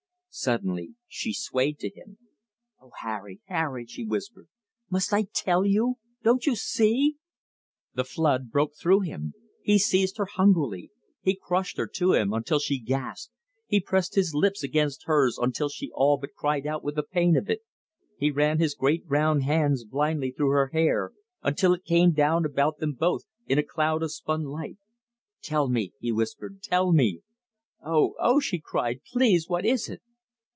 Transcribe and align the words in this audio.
Suddenly 0.33 0.95
she 1.09 1.33
swayed 1.33 1.77
to 1.79 1.89
him. 1.93 2.17
"Oh, 2.81 2.91
Harry, 3.01 3.41
Harry," 3.47 3.85
she 3.85 4.05
whispered, 4.05 4.47
"must 4.89 5.11
I 5.11 5.23
TELL 5.23 5.65
you? 5.65 5.95
Don't 6.23 6.45
you 6.45 6.55
SEE?" 6.55 7.17
The 7.95 8.05
flood 8.05 8.49
broke 8.49 8.73
through 8.73 9.01
him. 9.01 9.33
He 9.61 9.77
seized 9.77 10.15
her 10.17 10.27
hungrily. 10.27 10.89
He 11.21 11.35
crushed 11.35 11.75
her 11.75 11.87
to 11.95 12.13
him 12.13 12.31
until 12.31 12.59
she 12.59 12.79
gasped; 12.79 13.33
he 13.67 13.81
pressed 13.81 14.15
his 14.15 14.33
lips 14.33 14.63
against 14.63 15.03
hers 15.03 15.37
until 15.37 15.67
she 15.67 15.91
all 15.93 16.15
but 16.15 16.33
cried 16.33 16.65
out 16.65 16.81
with 16.81 16.95
the 16.95 17.03
pain 17.03 17.35
of 17.35 17.49
it, 17.49 17.59
he 18.17 18.31
ran 18.31 18.57
his 18.57 18.73
great 18.73 19.05
brown 19.07 19.41
hands 19.41 19.83
blindly 19.83 20.31
through 20.31 20.51
her 20.51 20.67
hair 20.67 21.11
until 21.43 21.73
it 21.73 21.83
came 21.83 22.13
down 22.13 22.45
about 22.45 22.77
them 22.77 22.93
both 22.93 23.23
in 23.47 23.57
a 23.59 23.63
cloud 23.63 24.01
of 24.01 24.13
spun 24.13 24.43
light. 24.45 24.77
"Tell 25.41 25.67
me!" 25.67 25.91
he 25.99 26.09
whispered. 26.13 26.61
"Tell 26.63 26.93
me!" 26.93 27.19
"Oh! 27.83 28.13
Oh!" 28.17 28.39
she 28.39 28.61
cried. 28.63 29.01
"Please! 29.03 29.49
What 29.49 29.65
is 29.65 29.89
it?" 29.89 30.01